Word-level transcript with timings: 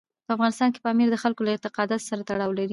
په 0.25 0.31
افغانستان 0.35 0.69
کې 0.73 0.79
پامیر 0.85 1.07
د 1.11 1.15
خلکو 1.23 1.41
له 1.45 1.51
اعتقاداتو 1.53 2.07
سره 2.09 2.21
تړاو 2.29 2.57
لري. 2.57 2.69